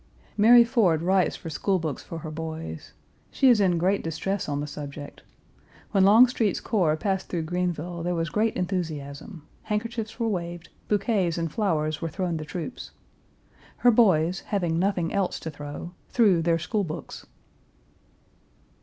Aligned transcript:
Mary 0.35 0.63
Ford 0.63 1.03
writes 1.03 1.35
for 1.35 1.51
school 1.51 1.77
books 1.77 2.01
for 2.01 2.17
her 2.17 2.31
boys. 2.31 2.93
She 3.29 3.49
is 3.49 3.61
in 3.61 3.77
great 3.77 4.03
distress 4.03 4.49
on 4.49 4.59
the 4.59 4.65
subject. 4.65 5.21
When 5.91 6.03
Longstreet's 6.03 6.59
corps 6.59 6.97
passed 6.97 7.29
through 7.29 7.43
Greenville 7.43 8.01
there 8.01 8.15
was 8.15 8.29
great 8.31 8.55
enthusiasm; 8.57 9.45
handkerchiefs 9.61 10.19
were 10.19 10.27
waved, 10.27 10.69
bouquets 10.87 11.37
and 11.37 11.51
flowers 11.51 12.01
were 12.01 12.09
thrown 12.09 12.37
the 12.37 12.45
troops; 12.45 12.89
her 13.85 13.91
boys, 13.91 14.39
having 14.47 14.79
nothing 14.79 15.13
else 15.13 15.39
to 15.41 15.51
throw, 15.51 15.91
threw 16.09 16.41
their 16.41 16.57
school 16.57 16.83
books. 16.83 17.27